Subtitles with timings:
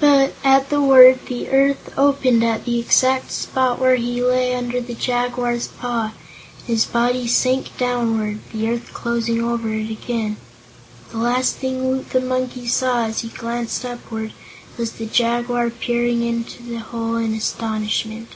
[0.00, 4.80] But, at the word, the earth opened at the exact spot where he lay under
[4.80, 6.14] the Jaguar's paw,
[6.58, 10.36] and his body sank downward, the earth closing over it again.
[11.12, 14.32] The last thing Woot the Monkey saw, as he glanced upward,
[14.76, 18.30] was the Jaguar peering into the hole in astonishment.